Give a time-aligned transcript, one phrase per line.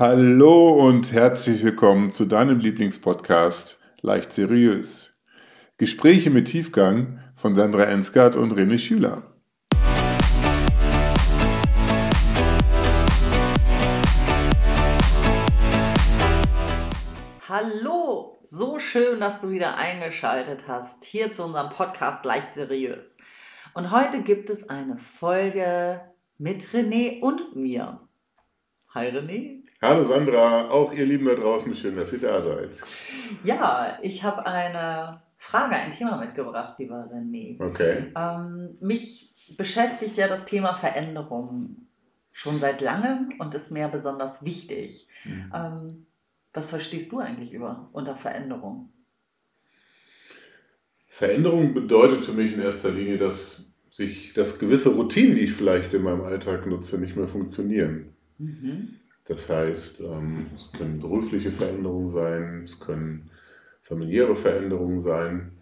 [0.00, 5.20] Hallo und herzlich willkommen zu deinem Lieblingspodcast Leicht Seriös.
[5.76, 9.34] Gespräche mit Tiefgang von Sandra Ensgard und René Schüler.
[17.46, 23.18] Hallo, so schön, dass du wieder eingeschaltet hast hier zu unserem Podcast Leicht Seriös.
[23.74, 26.00] Und heute gibt es eine Folge
[26.38, 28.00] mit René und mir.
[28.94, 29.59] Hi René.
[29.82, 32.68] Hallo Sandra, auch ihr Lieben da draußen, schön, dass ihr da seid.
[33.44, 37.58] Ja, ich habe eine Frage, ein Thema mitgebracht, lieber René.
[37.58, 38.12] Okay.
[38.14, 41.88] Ähm, mich beschäftigt ja das Thema Veränderung
[42.30, 45.08] schon seit langem und ist mir besonders wichtig.
[45.24, 45.52] Mhm.
[45.54, 46.06] Ähm,
[46.52, 48.92] was verstehst du eigentlich über unter Veränderung?
[51.06, 55.94] Veränderung bedeutet für mich in erster Linie, dass sich, dass gewisse Routinen, die ich vielleicht
[55.94, 58.14] in meinem Alltag nutze, nicht mehr funktionieren.
[58.36, 59.00] Mhm.
[59.30, 63.30] Das heißt, ähm, es können berufliche Veränderungen sein, es können
[63.80, 65.52] familiäre Veränderungen sein,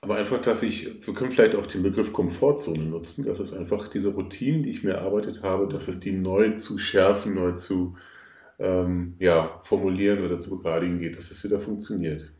[0.00, 3.88] aber einfach, dass ich, wir können vielleicht auch den Begriff Komfortzone nutzen, dass es einfach
[3.88, 7.96] diese Routinen, die ich mir erarbeitet habe, dass es die neu zu schärfen, neu zu
[8.60, 12.32] ähm, ja, formulieren oder zu begradigen geht, dass es wieder funktioniert.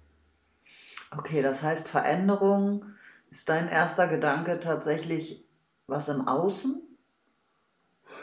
[1.11, 2.85] Okay, das heißt, Veränderung
[3.29, 5.45] ist dein erster Gedanke tatsächlich
[5.89, 6.81] was im Außen?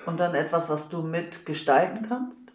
[0.06, 2.54] Und dann etwas, was du mitgestalten kannst?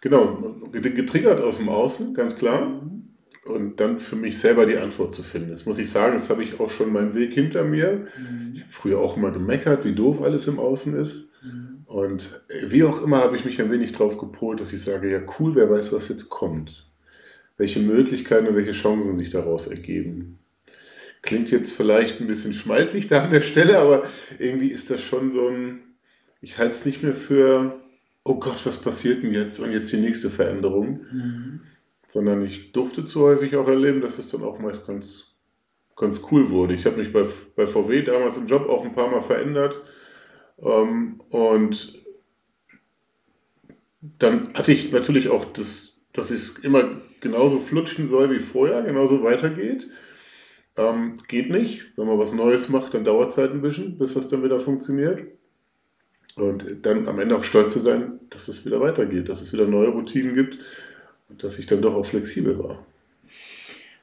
[0.00, 0.36] Genau,
[0.72, 2.66] getriggert aus dem Außen, ganz klar.
[2.66, 2.96] Mhm.
[3.44, 5.50] Und dann für mich selber die Antwort zu finden.
[5.50, 8.06] Das muss ich sagen, das habe ich auch schon meinen Weg hinter mir.
[8.16, 8.52] Mhm.
[8.54, 11.28] Ich habe früher auch immer gemeckert, wie doof alles im Außen ist.
[11.42, 11.82] Mhm.
[11.86, 15.20] Und wie auch immer habe ich mich ein wenig drauf gepolt, dass ich sage, ja
[15.38, 16.90] cool, wer weiß, was jetzt kommt.
[17.56, 20.38] Welche Möglichkeiten und welche Chancen sich daraus ergeben.
[21.22, 24.04] Klingt jetzt vielleicht ein bisschen schmalzig da an der Stelle, aber
[24.38, 25.80] irgendwie ist das schon so ein,
[26.46, 27.80] ich halte es nicht mehr für,
[28.22, 31.60] oh Gott, was passiert denn jetzt und jetzt die nächste Veränderung, mhm.
[32.06, 35.34] sondern ich durfte zu häufig auch erleben, dass es dann auch meist ganz,
[35.96, 36.74] ganz cool wurde.
[36.74, 39.82] Ich habe mich bei, bei VW damals im Job auch ein paar Mal verändert
[40.62, 42.00] ähm, und
[44.00, 49.24] dann hatte ich natürlich auch das, dass es immer genauso flutschen soll wie vorher, genauso
[49.24, 49.88] weitergeht.
[50.76, 51.98] Ähm, geht nicht.
[51.98, 54.60] Wenn man was Neues macht, dann dauert es halt ein bisschen, bis das dann wieder
[54.60, 55.26] funktioniert.
[56.36, 59.66] Und dann am Ende auch stolz zu sein, dass es wieder weitergeht, dass es wieder
[59.66, 60.58] neue Routinen gibt
[61.30, 62.78] und dass ich dann doch auch flexibel war.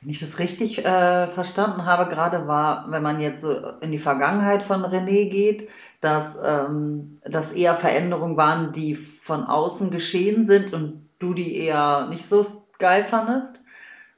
[0.01, 3.99] Wenn ich das richtig äh, verstanden habe, gerade war, wenn man jetzt so in die
[3.99, 5.69] Vergangenheit von René geht,
[6.01, 12.07] dass ähm, das eher Veränderungen waren, die von außen geschehen sind und du die eher
[12.09, 12.45] nicht so
[12.79, 13.61] geil fandest.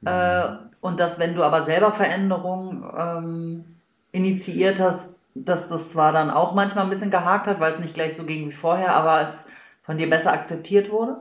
[0.02, 0.08] Mhm.
[0.08, 3.66] Äh, und dass, wenn du aber selber Veränderungen ähm,
[4.12, 7.94] initiiert hast, dass das zwar dann auch manchmal ein bisschen gehakt hat, weil es nicht
[7.94, 9.46] gleich so ging wie vorher, aber es
[9.84, 11.18] von dir besser akzeptiert wurde?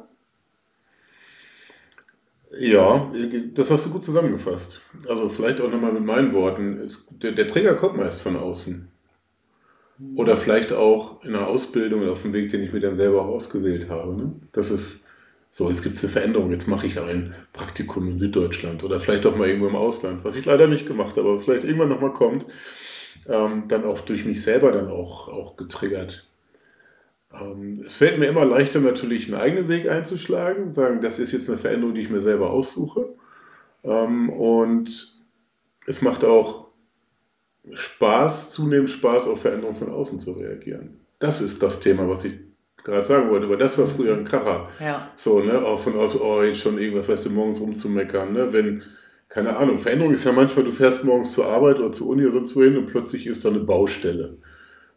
[2.57, 3.11] Ja,
[3.55, 4.83] das hast du gut zusammengefasst.
[5.09, 6.81] Also vielleicht auch nochmal mit meinen Worten.
[6.81, 8.89] Es, der, der Träger kommt meist von außen.
[10.15, 13.23] Oder vielleicht auch in der Ausbildung oder auf dem Weg, den ich mir dann selber
[13.23, 14.15] auch ausgewählt habe.
[14.15, 14.33] Ne?
[14.53, 15.01] Das ist
[15.51, 19.37] so, es gibt eine Veränderung, jetzt mache ich ein Praktikum in Süddeutschland oder vielleicht auch
[19.37, 22.13] mal irgendwo im Ausland, was ich leider nicht gemacht habe, aber was vielleicht irgendwann nochmal
[22.13, 22.45] kommt
[23.29, 26.27] ähm, dann auch durch mich selber dann auch, auch getriggert.
[27.33, 31.49] Ähm, es fällt mir immer leichter, natürlich einen eigenen Weg einzuschlagen, sagen, das ist jetzt
[31.49, 33.09] eine Veränderung, die ich mir selber aussuche.
[33.83, 35.19] Ähm, und
[35.87, 36.69] es macht auch
[37.73, 41.01] Spaß, zunehmend Spaß auf Veränderungen von außen zu reagieren.
[41.19, 42.35] Das ist das Thema, was ich
[42.83, 44.69] gerade sagen wollte, weil das war früher ein Kracher.
[44.79, 45.11] Ja.
[45.17, 48.83] So, ne, auch von außen, oh, jetzt schon irgendwas, weißt du, morgens rumzumeckern, ne, wenn
[49.29, 52.33] keine Ahnung, Veränderung ist ja manchmal, du fährst morgens zur Arbeit oder zur Uni oder
[52.33, 54.37] sonst wohin und plötzlich ist da eine Baustelle.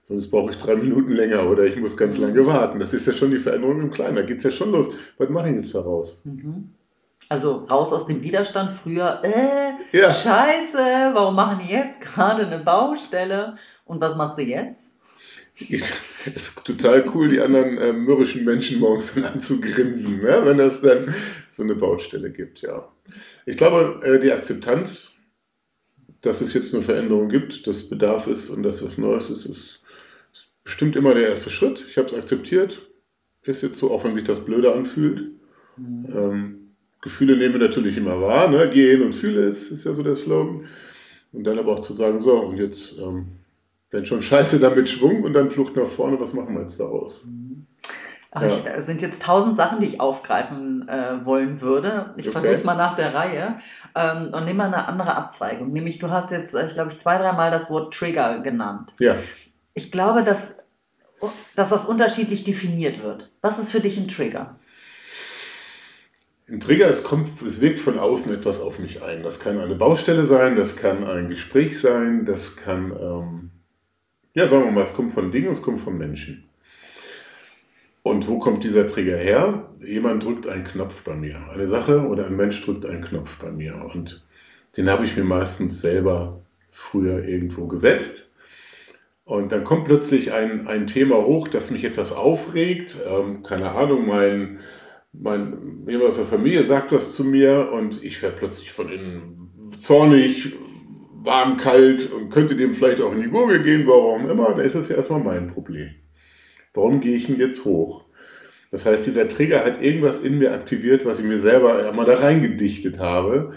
[0.04, 2.80] Sonst brauche ich drei Minuten länger oder ich muss ganz lange warten.
[2.80, 4.16] Das ist ja schon die Veränderung im Kleinen.
[4.16, 4.90] Da geht es ja schon los.
[5.18, 6.22] Was mache ich jetzt da raus?
[6.24, 6.70] Mhm.
[7.28, 8.72] Also raus aus dem Widerstand.
[8.72, 10.14] Früher, äh, ja.
[10.14, 13.56] scheiße, warum machen die jetzt gerade eine Baustelle?
[13.84, 14.92] Und was machst du jetzt?
[15.60, 15.94] Es
[16.36, 20.42] ist total cool, die anderen äh, mürrischen Menschen morgens dann anzugrinsen, ne?
[20.44, 21.14] wenn das dann
[21.50, 22.88] so eine Baustelle gibt, ja.
[23.46, 25.14] Ich glaube, äh, die Akzeptanz,
[26.22, 29.82] dass es jetzt eine Veränderung gibt, dass Bedarf ist und dass was Neues ist, ist,
[30.34, 31.84] ist bestimmt immer der erste Schritt.
[31.88, 32.82] Ich habe es akzeptiert,
[33.44, 35.32] ist jetzt so, auch wenn sich das blöde anfühlt.
[35.78, 36.06] Mhm.
[36.14, 36.58] Ähm,
[37.02, 38.70] Gefühle nehmen wir natürlich immer wahr, ne?
[38.70, 40.68] gehen und fühle es, ist ja so der Slogan.
[41.32, 43.28] Und dann aber auch zu sagen, so, und jetzt ähm,
[43.92, 47.26] wenn schon Scheiße damit Schwung und dann Flucht nach vorne, was machen wir jetzt daraus?
[48.32, 48.48] Ach, ja.
[48.48, 52.14] ich, es sind jetzt tausend Sachen, die ich aufgreifen äh, wollen würde.
[52.18, 52.42] Ich okay.
[52.42, 53.60] versuche mal nach der Reihe
[53.96, 55.72] ähm, und nehme mal eine andere Abzweigung.
[55.72, 58.94] Nämlich, du hast jetzt, ich glaube, zwei, dreimal das Wort Trigger genannt.
[59.00, 59.16] Ja.
[59.74, 60.56] Ich glaube, dass,
[61.56, 63.32] dass das unterschiedlich definiert wird.
[63.42, 64.58] Was ist für dich ein Trigger?
[66.50, 69.24] ein Trigger, es kommt, es wirkt von außen etwas auf mich ein.
[69.24, 73.52] Das kann eine Baustelle sein, das kann ein Gespräch sein, das kann, ähm,
[74.38, 76.44] ja, sagen wir mal, es kommt von Dingen, es kommt von Menschen.
[78.04, 79.72] Und wo kommt dieser Trigger her?
[79.84, 81.50] Jemand drückt einen Knopf bei mir.
[81.52, 83.84] Eine Sache oder ein Mensch drückt einen Knopf bei mir.
[83.92, 84.24] Und
[84.78, 86.40] den habe ich mir meistens selber
[86.70, 88.32] früher irgendwo gesetzt.
[89.26, 92.96] Und dann kommt plötzlich ein, ein Thema hoch, das mich etwas aufregt.
[93.10, 94.60] Ähm, keine Ahnung, mein,
[95.14, 99.72] mein, jemand aus der Familie sagt was zu mir und ich werde plötzlich von innen
[99.80, 100.54] zornig,
[101.28, 104.56] warm, kalt und könnte dem vielleicht auch in die Gurgel gehen, warum immer.
[104.56, 105.92] Da ist das ja erstmal mein Problem.
[106.74, 108.06] Warum gehe ich denn jetzt hoch?
[108.72, 112.16] Das heißt, dieser Trigger hat irgendwas in mir aktiviert, was ich mir selber einmal da
[112.16, 113.54] reingedichtet habe,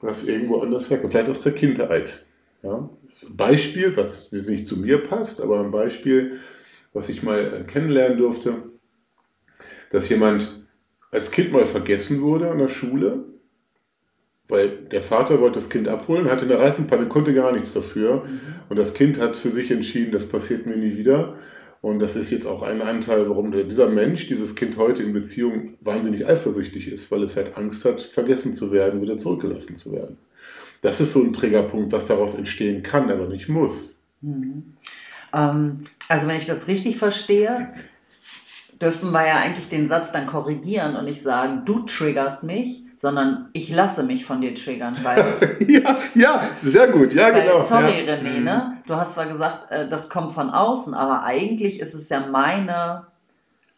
[0.00, 2.26] was irgendwo anders herkommt, vielleicht aus der Kindheit.
[2.62, 2.90] Ja?
[3.30, 6.40] Beispiel, was nicht zu mir passt, aber ein Beispiel,
[6.92, 8.62] was ich mal kennenlernen durfte,
[9.90, 10.66] dass jemand
[11.10, 13.24] als Kind mal vergessen wurde an der Schule,
[14.48, 18.24] weil der Vater wollte das Kind abholen, hatte eine Reifenpanne, konnte gar nichts dafür.
[18.24, 18.40] Mhm.
[18.68, 21.36] Und das Kind hat für sich entschieden, das passiert mir nie wieder.
[21.82, 25.74] Und das ist jetzt auch ein Anteil, warum dieser Mensch, dieses Kind heute in Beziehung
[25.80, 30.16] wahnsinnig eifersüchtig ist, weil es halt Angst hat, vergessen zu werden, wieder zurückgelassen zu werden.
[30.80, 33.98] Das ist so ein Triggerpunkt, was daraus entstehen kann, aber nicht muss.
[34.20, 34.74] Mhm.
[35.32, 37.72] Ähm, also wenn ich das richtig verstehe,
[38.80, 43.50] dürfen wir ja eigentlich den Satz dann korrigieren und nicht sagen, du triggerst mich, sondern
[43.52, 44.96] ich lasse mich von dir triggern.
[45.02, 47.60] Weil, ja, ja, sehr gut, ja, weil, genau.
[47.64, 48.14] Sorry, ja.
[48.14, 48.76] René, ne?
[48.76, 48.86] Mhm.
[48.86, 53.06] du hast zwar gesagt, äh, das kommt von außen, aber eigentlich ist es ja meine,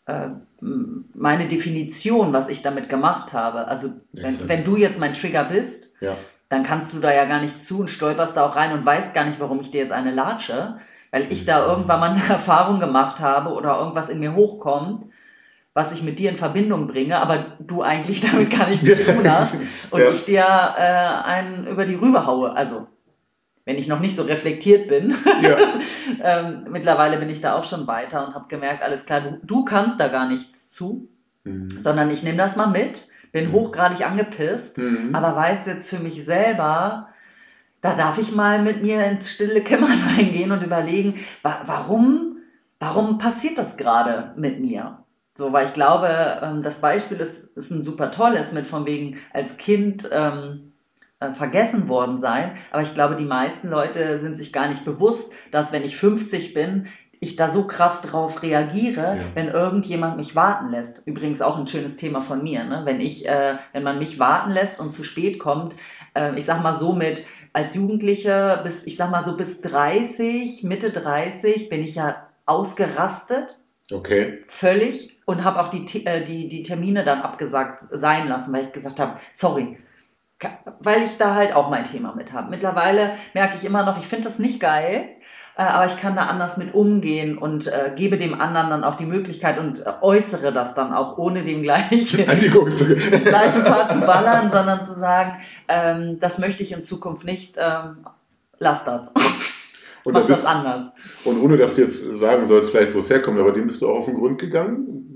[0.07, 0.29] äh,
[0.61, 3.67] meine Definition, was ich damit gemacht habe.
[3.67, 6.17] Also, wenn, wenn du jetzt mein Trigger bist, ja.
[6.49, 9.15] dann kannst du da ja gar nicht zu und stolperst da auch rein und weißt
[9.15, 10.77] gar nicht, warum ich dir jetzt eine latsche,
[11.11, 11.71] weil ich da mhm.
[11.71, 15.07] irgendwann mal eine Erfahrung gemacht habe oder irgendwas in mir hochkommt
[15.75, 19.31] was ich mit dir in Verbindung bringe, aber du eigentlich damit gar nichts zu tun
[19.31, 19.55] hast
[19.91, 20.11] und ja.
[20.11, 22.57] ich dir äh, einen über die Rübe haue.
[22.57, 22.87] Also,
[23.65, 25.15] wenn ich noch nicht so reflektiert bin.
[25.43, 25.59] Ja.
[26.23, 29.65] ähm, mittlerweile bin ich da auch schon weiter und habe gemerkt, alles klar, du, du
[29.65, 31.07] kannst da gar nichts zu,
[31.45, 31.69] mhm.
[31.71, 33.53] sondern ich nehme das mal mit, bin mhm.
[33.53, 35.11] hochgradig angepisst, mhm.
[35.15, 37.09] aber weiß jetzt für mich selber,
[37.83, 42.39] da darf ich mal mit mir ins stille Kämmern reingehen und überlegen, wa warum,
[42.81, 45.05] warum passiert das gerade mit mir?
[45.39, 46.09] So, weil ich glaube,
[46.43, 50.73] ähm, das Beispiel ist, ist ein super tolles mit von wegen als Kind ähm,
[51.21, 52.55] äh, vergessen worden sein.
[52.73, 56.55] Aber ich glaube, die meisten Leute sind sich gar nicht bewusst, dass wenn ich 50
[56.55, 56.89] bin,
[57.21, 59.25] ich da so krass drauf reagiere, ja.
[59.35, 61.03] wenn irgendjemand mich warten lässt.
[61.05, 62.81] Übrigens auch ein schönes Thema von mir, ne?
[62.85, 65.77] wenn ich, äh, wenn man mich warten lässt und zu spät kommt,
[66.15, 70.65] äh, ich sag mal so mit als Jugendliche bis, ich sag mal so bis 30,
[70.65, 73.57] Mitte 30 bin ich ja ausgerastet.
[73.93, 74.45] Okay.
[74.49, 78.73] Völlig und habe auch die, äh, die, die Termine dann abgesagt sein lassen, weil ich
[78.73, 79.79] gesagt habe, sorry,
[80.81, 82.51] weil ich da halt auch mein Thema mit habe.
[82.51, 85.09] Mittlerweile merke ich immer noch, ich finde das nicht geil,
[85.57, 88.95] äh, aber ich kann da anders mit umgehen und äh, gebe dem anderen dann auch
[88.95, 92.27] die Möglichkeit und äh, äußere das dann auch, ohne dem gleichen,
[93.25, 98.07] gleichen Part zu ballern, sondern zu sagen, ähm, das möchte ich in Zukunft nicht, ähm,
[98.59, 99.11] lass das.
[100.09, 100.89] Und Mach das anders.
[101.25, 103.89] Und ohne dass du jetzt sagen sollst, vielleicht wo es herkommt, aber dem bist du
[103.89, 105.09] auch auf den Grund gegangen?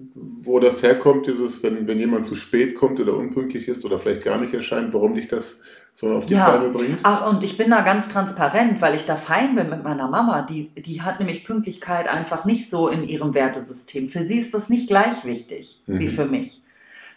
[0.45, 4.25] wo das herkommt, dieses, wenn, wenn jemand zu spät kommt oder unpünktlich ist oder vielleicht
[4.25, 5.61] gar nicht erscheint, warum dich das
[5.93, 6.47] so auf die ja.
[6.47, 7.01] Palme bringt?
[7.03, 10.43] Ach, und ich bin da ganz transparent, weil ich da fein bin mit meiner Mama.
[10.43, 14.09] Die, die hat nämlich Pünktlichkeit einfach nicht so in ihrem Wertesystem.
[14.09, 15.99] Für sie ist das nicht gleich wichtig mhm.
[15.99, 16.63] wie für mich.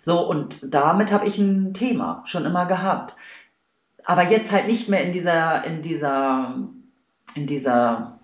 [0.02, 3.16] So, und damit habe ich ein Thema schon immer gehabt.
[4.04, 6.68] Aber jetzt halt nicht mehr in dieser, in dieser,
[7.34, 8.20] in dieser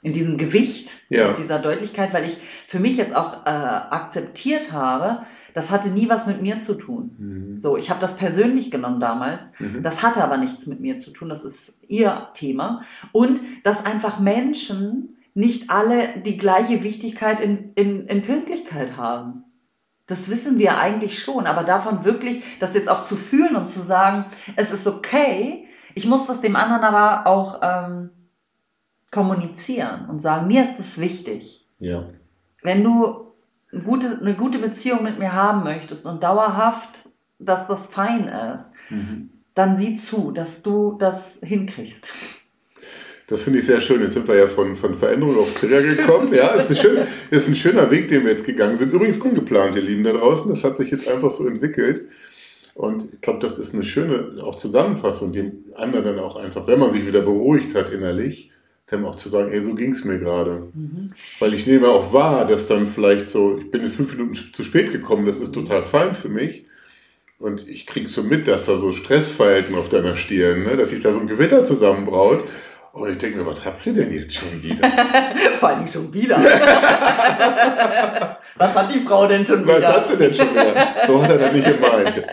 [0.00, 1.30] in diesem Gewicht, ja.
[1.30, 6.08] in dieser Deutlichkeit, weil ich für mich jetzt auch äh, akzeptiert habe, das hatte nie
[6.08, 7.10] was mit mir zu tun.
[7.18, 7.58] Mhm.
[7.58, 9.50] So, ich habe das persönlich genommen damals.
[9.58, 9.82] Mhm.
[9.82, 11.28] Das hatte aber nichts mit mir zu tun.
[11.28, 12.82] Das ist ihr Thema.
[13.10, 19.44] Und dass einfach Menschen nicht alle die gleiche Wichtigkeit in, in, in Pünktlichkeit haben.
[20.06, 23.80] Das wissen wir eigentlich schon, aber davon wirklich das jetzt auch zu fühlen und zu
[23.80, 24.26] sagen,
[24.56, 28.10] es ist okay, ich muss das dem anderen aber auch ähm,
[29.10, 31.66] kommunizieren und sagen, mir ist das wichtig.
[31.78, 32.04] Ja.
[32.62, 33.32] Wenn du
[33.72, 38.72] eine gute, eine gute Beziehung mit mir haben möchtest und dauerhaft, dass das fein ist,
[38.90, 39.30] mhm.
[39.54, 42.08] dann sieh zu, dass du das hinkriegst.
[43.28, 44.00] Das finde ich sehr schön.
[44.00, 46.32] Jetzt sind wir ja von, von Veränderung auf Trigger gekommen.
[46.32, 48.92] Ja, ist, eine schöne, ist ein schöner Weg, den wir jetzt gegangen sind.
[48.92, 50.48] Übrigens ungeplant, ihr Lieben da draußen.
[50.48, 52.06] Das hat sich jetzt einfach so entwickelt.
[52.78, 56.78] Und ich glaube, das ist eine schöne auch Zusammenfassung, die anderen dann auch einfach, wenn
[56.78, 58.52] man sich wieder beruhigt hat innerlich,
[58.86, 60.68] Dann auch zu sagen, ey, so ging es mir gerade.
[60.72, 61.10] Mhm.
[61.40, 64.62] Weil ich nehme auch wahr, dass dann vielleicht so, ich bin jetzt fünf Minuten zu
[64.62, 66.66] spät gekommen, das ist total fein für mich.
[67.40, 70.76] Und ich krieg so mit, dass da so Stressverhalten auf deiner Stirn, ne?
[70.76, 72.44] dass sich da so ein Gewitter zusammenbraut.
[72.98, 74.90] Und ich denke mir, was hat sie denn jetzt schon wieder?
[75.60, 76.36] Vor allem schon wieder.
[78.56, 79.82] was hat die Frau denn schon wieder?
[79.82, 80.74] Was hat sie denn schon wieder?
[81.06, 82.24] So hat er das nicht gemeint.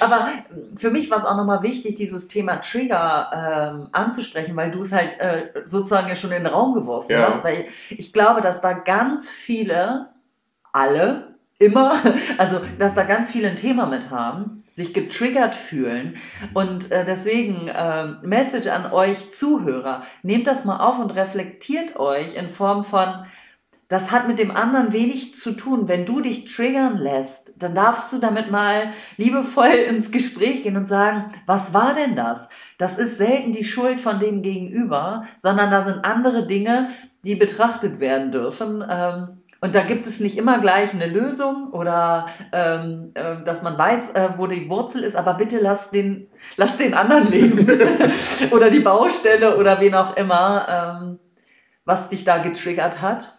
[0.00, 0.28] Aber
[0.76, 4.92] für mich war es auch nochmal wichtig, dieses Thema Trigger ähm, anzusprechen, weil du es
[4.92, 7.26] halt äh, sozusagen ja schon in den Raum geworfen ja.
[7.28, 7.42] hast.
[7.42, 10.10] Weil ich glaube, dass da ganz viele,
[10.72, 11.29] alle,
[11.60, 12.00] immer,
[12.38, 16.16] also dass da ganz viele ein Thema mit haben, sich getriggert fühlen.
[16.54, 22.34] Und äh, deswegen äh, Message an euch Zuhörer, nehmt das mal auf und reflektiert euch
[22.34, 23.26] in Form von,
[23.88, 25.88] das hat mit dem anderen wenig zu tun.
[25.88, 30.86] Wenn du dich triggern lässt, dann darfst du damit mal liebevoll ins Gespräch gehen und
[30.86, 32.48] sagen, was war denn das?
[32.78, 36.90] Das ist selten die Schuld von dem Gegenüber, sondern da sind andere Dinge,
[37.24, 38.84] die betrachtet werden dürfen.
[38.88, 43.76] Ähm, und da gibt es nicht immer gleich eine Lösung oder ähm, äh, dass man
[43.76, 47.66] weiß, äh, wo die Wurzel ist, aber bitte lass den, lass den anderen leben.
[48.52, 51.18] oder die Baustelle oder wen auch immer, ähm,
[51.84, 53.36] was dich da getriggert hat.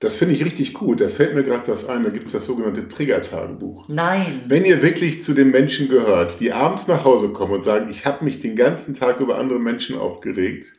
[0.00, 1.00] Das finde ich richtig gut.
[1.00, 2.04] Da fällt mir gerade was ein.
[2.04, 3.88] Da gibt es das sogenannte Trigger-Tagebuch.
[3.88, 4.42] Nein.
[4.46, 8.06] Wenn ihr wirklich zu den Menschen gehört, die abends nach Hause kommen und sagen, ich
[8.06, 10.72] habe mich den ganzen Tag über andere Menschen aufgeregt,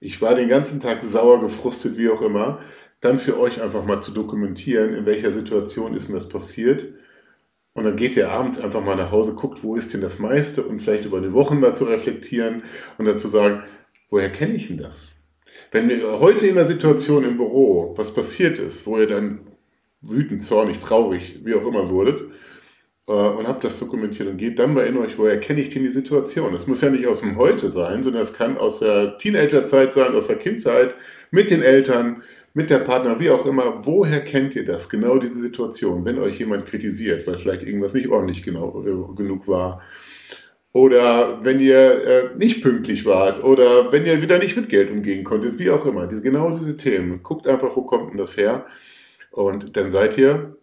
[0.00, 2.60] ich war den ganzen Tag sauer, gefrustet, wie auch immer,
[3.00, 6.86] dann für euch einfach mal zu dokumentieren, in welcher Situation ist denn das passiert.
[7.74, 10.62] Und dann geht ihr abends einfach mal nach Hause, guckt, wo ist denn das meiste
[10.62, 12.62] und vielleicht über die Wochen zu reflektieren
[12.96, 13.64] und dann zu sagen,
[14.08, 15.12] woher kenne ich denn das?
[15.72, 19.40] Wenn ihr heute in der Situation im Büro was passiert ist, wo ihr dann
[20.00, 22.24] wütend, zornig, traurig, wie auch immer wurdet,
[23.08, 25.84] äh, und habt das dokumentiert und geht dann mal in euch, woher kenne ich denn
[25.84, 26.52] die Situation?
[26.52, 30.14] Das muss ja nicht aus dem Heute sein, sondern es kann aus der Teenagerzeit sein,
[30.14, 30.94] aus der Kindheit,
[31.30, 32.22] mit den Eltern,
[32.56, 36.38] mit der Partner, wie auch immer, woher kennt ihr das, genau diese Situation, wenn euch
[36.38, 39.82] jemand kritisiert, weil vielleicht irgendwas nicht ordentlich genau, äh, genug war?
[40.72, 45.22] Oder wenn ihr äh, nicht pünktlich wart oder wenn ihr wieder nicht mit Geld umgehen
[45.22, 46.06] konntet, wie auch immer.
[46.06, 47.22] Diese, genau diese Themen.
[47.22, 48.64] Guckt einfach, wo kommt denn das her?
[49.32, 50.56] Und dann seid ihr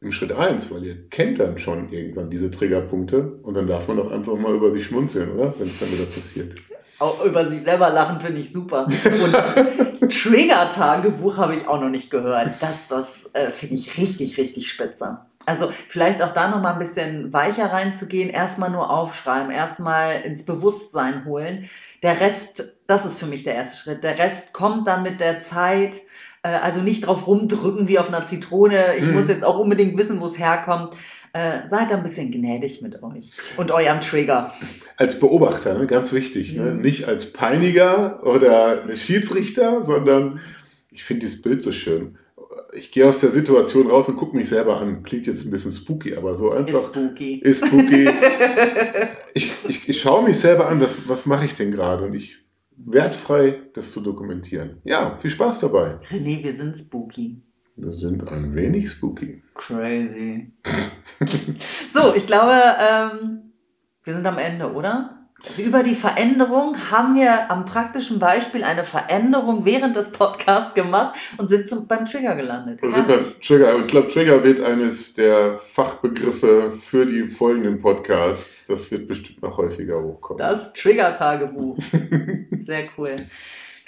[0.00, 4.00] im Schritt 1, weil ihr kennt dann schon irgendwann diese Triggerpunkte und dann darf man
[4.00, 5.54] auch einfach mal über sich schmunzeln, oder?
[5.56, 6.56] Wenn es dann wieder passiert.
[6.98, 8.86] Auch über sich selber lachen finde ich super.
[8.86, 12.60] Und Trigger-Tagebuch habe ich auch noch nicht gehört.
[12.60, 15.18] Das, das äh, finde ich richtig, richtig spitze.
[15.46, 18.28] Also vielleicht auch da noch mal ein bisschen weicher reinzugehen.
[18.28, 21.70] Erstmal nur aufschreiben, erstmal ins Bewusstsein holen.
[22.02, 24.04] Der Rest, das ist für mich der erste Schritt.
[24.04, 26.00] Der Rest kommt dann mit der Zeit.
[26.42, 28.96] Äh, also nicht drauf rumdrücken wie auf einer Zitrone.
[28.96, 29.14] Ich hm.
[29.14, 30.94] muss jetzt auch unbedingt wissen, wo es herkommt
[31.38, 34.52] äh, seid ein bisschen gnädig mit euch und eurem Trigger.
[34.96, 35.86] Als Beobachter, ne?
[35.86, 36.54] ganz wichtig.
[36.54, 36.62] Ne?
[36.62, 36.76] Mhm.
[36.76, 36.82] Ne?
[36.82, 40.40] Nicht als Peiniger oder Schiedsrichter, sondern
[40.90, 42.18] ich finde dieses Bild so schön.
[42.72, 45.02] Ich gehe aus der Situation raus und gucke mich selber an.
[45.02, 46.82] Klingt jetzt ein bisschen spooky, aber so einfach.
[46.82, 47.34] Ist spooky.
[47.36, 48.08] Ist spooky.
[49.34, 52.04] ich, ich, ich schaue mich selber an, was, was mache ich denn gerade?
[52.04, 52.38] Und ich
[52.76, 54.80] wertfrei das zu dokumentieren.
[54.84, 55.98] Ja, viel Spaß dabei.
[56.10, 57.42] Nee, wir sind spooky.
[57.80, 59.40] Wir sind ein wenig spooky.
[59.54, 60.50] Crazy.
[61.92, 63.52] so, ich glaube, ähm,
[64.02, 65.18] wir sind am Ende, oder?
[65.56, 71.48] Über die Veränderung haben wir am praktischen Beispiel eine Veränderung während des Podcasts gemacht und
[71.48, 72.82] sind zum, beim Trigger gelandet.
[72.82, 73.78] Wir sind beim Trigger.
[73.78, 78.66] Ich glaube, Trigger wird eines der Fachbegriffe für die folgenden Podcasts.
[78.66, 80.38] Das wird bestimmt noch häufiger hochkommen.
[80.38, 81.78] Das Trigger-Tagebuch.
[82.56, 83.14] Sehr cool.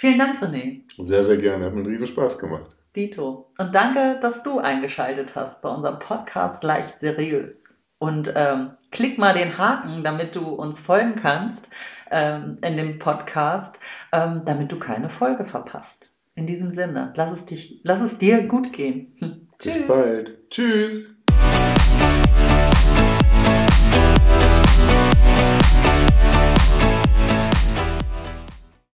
[0.01, 0.81] Vielen Dank, René.
[0.97, 1.63] Sehr, sehr gerne.
[1.63, 2.75] Hat mir einen riesen Spaß gemacht.
[2.95, 3.51] Dito.
[3.59, 7.77] Und danke, dass du eingeschaltet hast bei unserem Podcast Leicht Seriös.
[7.99, 11.69] Und ähm, klick mal den Haken, damit du uns folgen kannst
[12.09, 13.79] ähm, in dem Podcast,
[14.11, 16.09] ähm, damit du keine Folge verpasst.
[16.33, 19.13] In diesem Sinne, lass es, dich, lass es dir gut gehen.
[19.63, 20.49] Bis bald.
[20.49, 21.13] Tschüss.